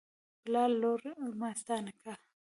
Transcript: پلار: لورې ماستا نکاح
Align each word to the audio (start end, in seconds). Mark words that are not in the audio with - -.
پلار: 0.41 0.69
لورې 0.81 1.11
ماستا 1.41 1.75
نکاح 1.85 2.19